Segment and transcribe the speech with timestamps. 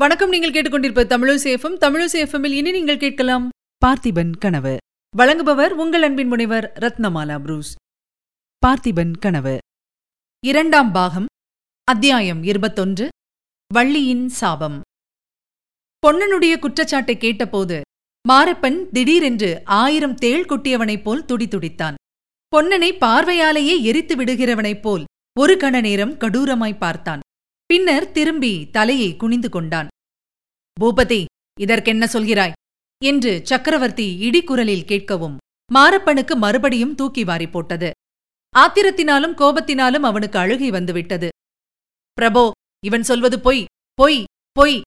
[0.00, 0.28] வணக்கம்.
[0.28, 3.48] நீங்கள் கேட்டுக்கொண்டிருப்ப தமிழசேஃபம் தமிழசேஃபமில் இனி நீங்கள் கேட்கலாம்
[3.86, 4.76] பார்த்திபன் கனவு.
[5.18, 7.74] வழங்குபவர் உங்கள் அன்பின் முனைவர் ரத்னமாலா புரூஸ்.
[8.66, 9.58] பார்த்திபன் கனவு.
[10.46, 11.26] இரண்டாம் பாகம்
[11.84, 13.08] அத்தியாயம் இருபத்தொன்று
[13.74, 14.80] வள்ளியின் சாபம்.
[16.06, 17.80] பொன்னனுடைய குற்றச்சாட்டை கேட்டபோது
[18.28, 21.94] மாரப்பன் திடீரென்று ஆயிரம் தேள் கொட்டியவனைப் போல் துடிதுடித்தான்
[22.56, 25.04] பொன்னனை பார்வையாலேயே எரித்து விடுகிறவனைப் போல்
[25.40, 27.20] ஒரு கண நேரம் கடூரமாய் பார்த்தான்.
[27.70, 29.88] பின்னர் திரும்பி தலையை குனிந்து கொண்டான்.
[30.80, 31.24] பூபதி
[31.60, 32.52] இதற்கென்ன சொல்கிறாய்?
[33.04, 35.36] என்று சக்கரவர்த்தி இடிக்குரலில் கேட்கவும்
[35.74, 37.90] மாரப்பனுக்கு மறுபடியும் தூக்கி வாரி போட்டது.
[38.56, 41.28] ஆத்திரத்தினாலும் கோபத்தினாலும் அவனுக்கு அழுகை வந்துவிட்டது.
[42.20, 42.50] பிரபோ
[42.84, 43.64] இவன் சொல்வது பொய்
[43.94, 44.80] பொய் பொய்.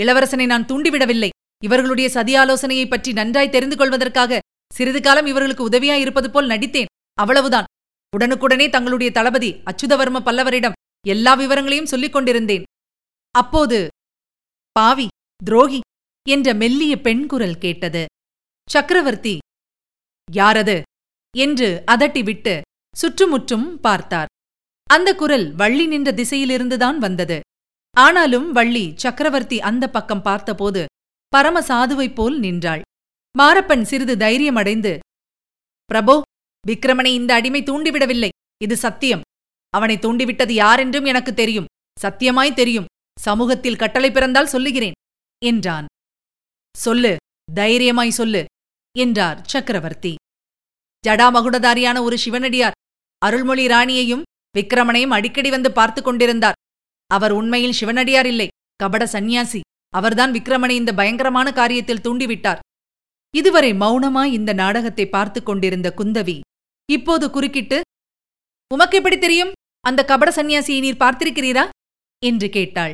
[0.00, 1.28] இளவரசனை நான் தூண்டிவிடவில்லை.
[1.64, 4.38] இவர்களுடைய சதியாலோசனையைப் பற்றி நன்றாய் தெரிந்து கொள்வதற்காக
[4.74, 6.86] சிறிது காலம் இவர்களுக்கு உதவியாயிருப்பது போல் நடித்தேன்.
[7.14, 7.64] அவ்வளவுதான்.
[8.18, 10.73] உடனுக்குடனே தங்களுடைய தளபதி அச்சுதவர்ம பல்லவரிடம்
[11.06, 12.62] எல்லா விவரங்களையும் சொல்லிக் கொண்டிருந்தேன்.
[13.30, 13.88] அப்போது
[14.72, 15.06] பாவி
[15.44, 15.80] துரோகி
[16.28, 18.06] என்ற மெல்லிய பெண் குரல் கேட்டது.
[18.70, 19.38] சக்கரவர்த்தி
[20.32, 20.82] யாரது?
[21.36, 22.60] என்று அதட்டிவிட்டு
[22.96, 24.26] சுற்றுமுற்றும் பார்த்தார்.
[24.90, 27.40] அந்த குரல் வள்ளி நின்ற திசையிலிருந்துதான் வந்தது.
[27.96, 30.86] ஆனாலும் வள்ளி சக்கரவர்த்தி அந்த பக்கம் பார்த்தபோது
[31.28, 32.82] பரம சாதுவைப் போல் நின்றாள்.
[33.38, 34.98] மாரப்பன் சிறிது தைரியமடைந்து
[35.94, 36.20] பிரபோ
[36.66, 38.28] விக்ரமனை இந்த அடிமை தூண்டிவிடவில்லை.
[38.62, 39.20] இது சத்தியம்.
[39.76, 41.70] அவனை தூண்டிவிட்டது யாரென்றும் எனக்கு தெரியும்.
[41.96, 42.88] சத்தியமாய் தெரியும்.
[43.20, 44.96] சமூகத்தில் கட்டளை பிறந்தால் சொல்லுகிறேன்.
[45.42, 45.86] என்றான்.
[46.74, 47.12] சொல்லு
[47.54, 48.42] தைரியமாய் சொல்லு
[48.98, 50.12] என்றார் சக்கரவர்த்தி.
[51.04, 52.76] ஜடாமகுடதாரியான ஒரு சிவனடியார்
[53.22, 54.24] அருள்மொழி ராணியையும்
[54.58, 56.58] விக்ரமனையும் அடிக்கடி வந்து பார்த்து கொண்டிருந்தார்.
[57.10, 59.60] அவர் உண்மையில் சிவனடியார் இல்லை கபட சந்நியாசி.
[59.94, 62.62] அவர்தான் விக்ரமனை இந்த பயங்கரமான காரியத்தில் தூண்டிவிட்டார்.
[63.34, 66.36] இதுவரை மௌனமாய் இந்த நாடகத்தை பார்த்து கொண்டிருந்த குந்தவி
[66.88, 67.78] இப்போது குறுக்கிட்டு
[68.70, 69.52] உமக்கு எப்படி தெரியும்?
[69.84, 71.64] அந்த கபட சந்நியாசியை நீர் பார்த்திருக்கிறீரா?
[72.22, 72.92] என்று கேட்டாள்.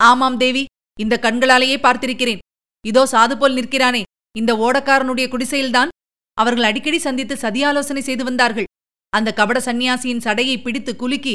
[0.00, 0.64] ஆமாம் தேவி
[0.98, 2.40] இந்த கண்களாலேயே பார்த்திருக்கிறேன்.
[2.84, 4.02] இதோ சாது போல் நிற்கிறானே
[4.34, 5.92] இந்த ஓடக்காரனுடைய குடிசையில்தான்
[6.36, 8.68] அவர்கள் அடிக்கடி சந்தித்து சதியாலோசனை செய்து வந்தார்கள்.
[9.12, 11.34] அந்த கபட சந்நியாசியின் சடையை பிடித்து குலுக்கி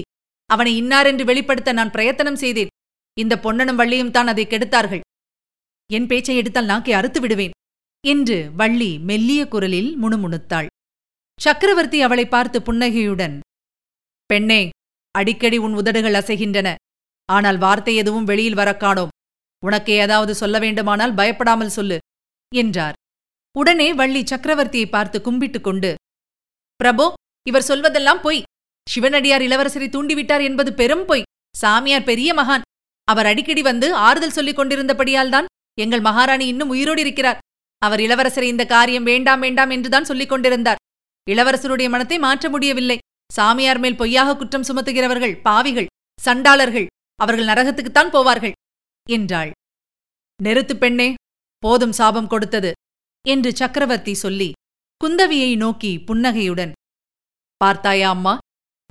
[0.49, 2.73] அவனை இன்னாரென்று வெளிப்படுத்த நான் பிரயத்தனம் செய்தேன்.
[3.17, 5.03] இந்த பொன்னனும் வள்ளியும் தான் அதை கெடுத்தார்கள்.
[5.89, 7.53] என் பேச்சை எடுத்தால் நாக்கை அறுத்து விடுவேன்
[8.03, 10.67] என்று வள்ளி மெல்லிய குரலில் முணுமுணுத்தாள்.
[11.39, 13.35] சக்கரவர்த்தி அவளை பார்த்து புன்னகையுடன்
[14.27, 14.61] பெண்ணே
[15.11, 16.75] அடிக்கடி உன் உதடுகள் அசைகின்றன.
[17.29, 19.13] ஆனால் வார்த்தை எதுவும் வெளியில் வரக் காணோம்
[19.63, 21.97] உனக்கு ஏதாவது சொல்ல வேண்டுமானால் பயப்படாமல் சொல்லு
[22.55, 22.97] என்றார்.
[23.57, 25.95] உடனே வள்ளி சக்கரவர்த்தியை பார்த்து கும்பிட்டுக் கொண்டு
[26.79, 27.13] பிரபோ
[27.47, 28.43] இவர் சொல்வதெல்லாம் பொய்.
[28.89, 31.27] சிவனடியார் இளவரசரை தூண்டிவிட்டார் என்பது பெரும் பொய்.
[31.57, 32.65] சாமியார் பெரிய மகான்.
[33.07, 35.45] அவர் அடிக்கடி வந்து ஆறுதல் சொல்லிக் கொண்டிருந்தபடியால்தான்
[35.79, 37.41] எங்கள் மகாராணி இன்னும் உயிரோடு இருக்கிறார்.
[37.81, 40.81] அவர் இளவரசரை இந்த காரியம் வேண்டாம் வேண்டாம் என்றுதான் சொல்லிக் கொண்டிருந்தார்.
[41.29, 42.97] இளவரசருடைய மனத்தை மாற்ற முடியவில்லை.
[43.33, 45.91] சாமியார் மேல் பொய்யாக குற்றம் சுமத்துகிறவர்கள் பாவிகள்
[46.25, 48.51] சண்டாளர்கள் அவர்கள் நரகத்துக்குத்தான் போவார்கள்
[49.09, 49.51] என்றாள்.
[50.43, 51.13] நெருத்து பெண்ணே
[51.57, 52.71] போதும் சாபம் கொடுத்தது
[53.27, 54.51] என்று சக்கரவர்த்தி சொல்லி
[55.05, 56.71] குந்தவியை நோக்கி புன்னகையுடன்
[57.57, 58.37] பார்த்தாயா அம்மா?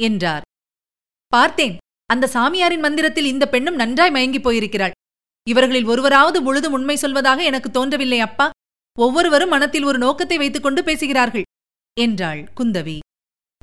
[0.03, 0.43] என்றார்.
[1.27, 1.77] பார்த்தேன்.
[2.07, 4.95] அந்த சாமியாரின் மந்திரத்தில் இந்த பெண்ணும் நன்றாய் மயங்கிப் போயிருக்கிறாள்.
[5.49, 8.51] இவர்களில் ஒருவராவது முழுதும் உண்மை சொல்வதாக எனக்கு தோன்றவில்லை அப்பா.
[8.99, 11.43] ஒவ்வொருவரும் மனத்தில் ஒரு நோக்கத்தை வைத்துக் கொண்டு பேசுகிறார்கள்
[12.01, 12.99] என்றாள் குந்தவி.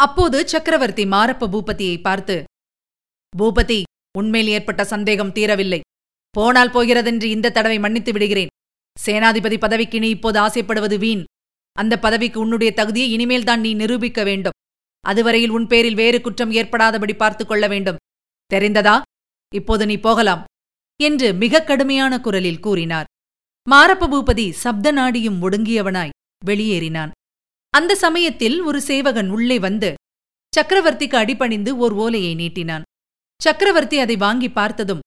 [0.04, 2.44] அப்போது சக்கரவர்த்தி மாரப்ப பூபதியை பார்த்து
[3.40, 3.84] பூபதி
[4.18, 5.80] உண்மையில் ஏற்பட்ட சந்தேகம் தீரவில்லை.
[6.30, 8.48] போனால் போகிறதென்று இந்த தடவை மன்னித்து விடுகிறேன்.
[9.06, 11.24] சேனாதிபதி பதவிக்கு நீ இப்போது ஆசைப்படுவது வீண்.
[11.72, 14.52] அந்த பதவிக்கு உன்னுடைய தகுதியை இனிமேல்தான் நீ நிரூபிக்க வேண்டும்.
[15.00, 17.98] அதுவரையில் உன் பேரில் வேறு குற்றம் ஏற்படாதபடி பார்த்துக் கொள்ள வேண்டும்.
[18.54, 19.02] தெரிந்ததா?
[19.56, 20.44] இப்போது நீ போகலாம்.
[21.04, 23.06] என்று மிகக் கடுமையான குரலில் கூறினார்.
[23.72, 26.10] மாரப்ப பூபதி சப்த நாடியும் ஒடுங்கியவனாய்
[26.46, 27.12] வெளியேறினான்.
[27.78, 29.94] அந்த சமயத்தில் ஒரு சேவகன் உள்ளே வந்து
[30.58, 32.84] சக்கரவர்த்திக்கு அடிபணிந்து ஓர் ஓலையை நீட்டினான்.
[33.42, 35.00] சக்கரவர்த்தி அதை வாங்கி பார்த்ததும்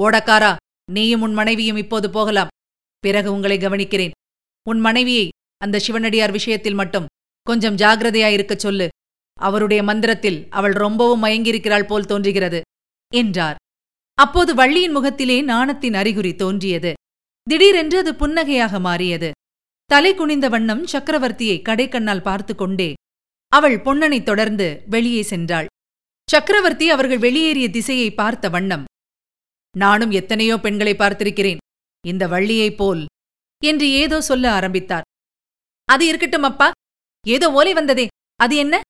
[0.00, 0.56] ஓடக்காரா
[0.92, 2.52] நீயும் உன் மனைவியும் இப்போது போகலாம்.
[2.98, 4.10] பிறகு உங்களை கவனிக்கிறேன்.
[4.68, 7.08] உன் மனைவியை அந்த சிவனடியார் விஷயத்தில் மட்டும்
[7.42, 8.88] கொஞ்சம் ஜாகிரதையாயிருக்கச் சொல்லு.
[9.38, 12.60] அவருடைய மந்திரத்தில் அவள் ரொம்பவும் மயங்கியிருக்கிறாள் போல் தோன்றுகிறது
[13.14, 13.58] என்றார்.
[14.14, 16.92] அப்போது வள்ளியின் முகத்திலே நாணத்தின் அறிகுறி தோன்றியது.
[17.42, 19.30] திடீரென்று அது புன்னகையாக மாறியது.
[19.90, 22.92] தலை குனிந்த வண்ணம் சக்கரவர்த்தியை கடைக்கண்ணால் பார்த்து கொண்டே
[23.48, 25.66] அவள் பொன்னனைத் தொடர்ந்து வெளியே சென்றாள்.
[26.30, 28.84] சக்கரவர்த்தி அவர்கள் வெளியேறிய திசையை பார்த்த வண்ணம்.
[29.76, 31.56] நானும் எத்தனையோ பெண்களை பார்த்திருக்கிறேன்.
[32.06, 33.06] இந்த வள்ளியைப் போல்
[33.64, 35.02] என்று ஏதோ சொல்ல ஆரம்பித்தார்.
[35.84, 36.70] அது இருக்கட்டும் அப்பா.
[37.26, 38.06] ஏதோ ஓலை வந்ததே.
[38.36, 38.80] அது என்ன?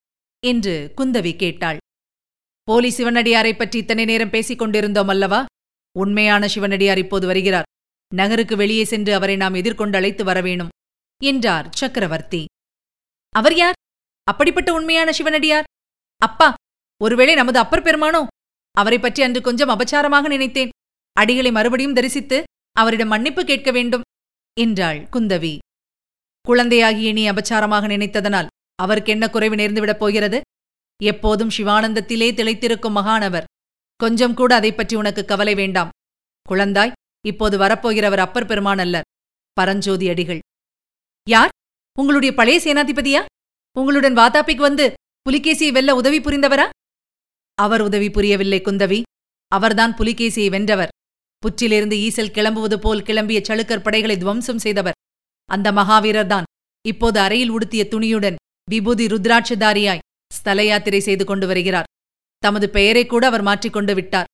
[0.47, 1.79] என்று குந்தவி கேட்டாள்.
[2.63, 5.45] போலி சிவனடியாரைப் பற்றி இத்தனை நேரம் பேசிக் கொண்டிருந்தோம் அல்லவா?
[5.99, 7.65] உண்மையான சிவனடியார் இப்போது வருகிறார்.
[8.15, 10.69] நகருக்கு வெளியே சென்று அவரை நாம் எதிர்கொண்டு அழைத்து வரவேணும்
[11.23, 12.45] என்றார் சக்கரவர்த்தி.
[13.31, 13.73] அவர் யார்?
[14.25, 15.65] அப்படிப்பட்ட உண்மையான சிவனடியார்?
[16.17, 16.55] அப்பா
[17.03, 18.27] ஒருவேளை நமது அப்பர் பெருமானோ
[18.71, 20.69] அவரை பற்றி அன்று கொஞ்சம் அபச்சாரமாக நினைத்தேன்.
[21.21, 24.03] அடிகளை மறுபடியும் தரிசித்து அவரிடம் மன்னிப்பு கேட்க வேண்டும்
[24.61, 25.59] என்றாள் குந்தவி.
[26.41, 30.41] குழந்தையாகிய நீ அபச்சாரமாக நினைத்ததனால் அவருக்கு என்ன குறைவு நேர்ந்துவிடப் போகிறது?
[31.03, 33.45] எப்போதும் சிவானந்தத்திலே திளைத்திருக்கும் மகானவர்.
[33.97, 35.89] கொஞ்சம் கூட அதைப் பற்றி உனக்கு கவலை வேண்டாம்.
[36.49, 36.93] குழந்தாய்
[37.27, 39.03] இப்போது வரப்போகிறவர் அப்பர் பெருமான் அல்லர்.
[39.53, 40.39] பரஞ்சோதி அடிகள்.
[41.31, 41.53] யார்?
[41.99, 43.21] உங்களுடைய பழைய சேனாதிபதியா?
[43.79, 44.93] உங்களுடன் வாதாபிக்கு வந்து
[45.31, 46.67] புலிகேசியை வெல்ல உதவி புரிந்தவரா?
[47.55, 49.03] அவர் உதவி புரியவில்லை குந்தவி.
[49.49, 50.93] அவர்தான் புலிகேசியை வென்றவர்.
[51.43, 54.99] புற்றிலிருந்து ஈசல் கிளம்புவது போல் கிளம்பிய சளுக்கர் படைகளை துவம்சம் செய்தவர்.
[55.51, 56.49] அந்த மகாவீரர்தான்
[56.89, 58.37] இப்போது அறையில் உடுத்திய துணியுடன்
[58.71, 60.05] விபூதி ருத்ராட்சதாரியாய்
[60.35, 61.89] ஸ்தல யாத்திரை செய்து கொண்டு வருகிறார்.
[62.39, 64.29] தமது பெயரை கூட அவர் மாற்றிக்கொண்டு விட்டார்.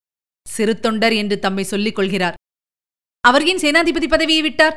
[0.49, 2.35] சிறு தொண்டர் என்று தம்மை சொல்லிக் கொள்கிறார்.
[3.21, 4.77] அவர் ஏன் சேனாதிபதி பதவியை விட்டார்?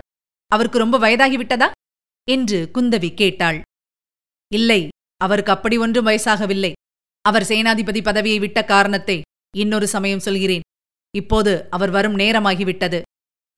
[0.51, 1.68] அவருக்கு ரொம்ப வயதாகிவிட்டதா
[2.29, 3.61] என்று குந்தவி கேட்டாள்.
[4.51, 4.81] இல்லை
[5.21, 6.71] அவருக்கு அப்படி ஒன்றும் வயசாகவில்லை.
[7.25, 9.21] அவர் சேனாதிபதி பதவியை விட்ட காரணத்தை
[9.57, 10.65] இன்னொரு சமயம் சொல்கிறேன்.
[11.17, 12.99] இப்போது அவர் வரும் நேரமாகிவிட்டது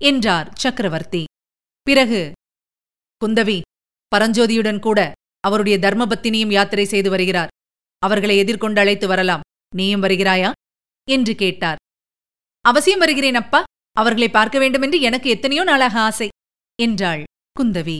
[0.01, 1.23] என்றார் சக்கரவர்த்தி.
[1.87, 2.21] பிறகு
[3.21, 3.57] குந்தவி
[4.11, 4.99] பரஞ்சோதியுடன் கூட
[5.39, 7.51] அவருடைய தர்மபத்தினியும் யாத்திரை செய்து வருகிறார்.
[8.01, 9.45] அவர்களை எதிர்கொண்டு அழைத்து வரலாம்.
[9.75, 10.51] நீயும் வருகிறாயா?
[11.07, 11.79] என்று கேட்டார்.
[12.65, 13.63] அவசியம் வருகிறேன் அப்பா.
[13.91, 16.27] அவர்களை பார்க்க வேண்டுமென்று எனக்கு எத்தனையோ நாளாக ஆசை
[16.79, 17.23] என்றாள்
[17.55, 17.99] குந்தவி.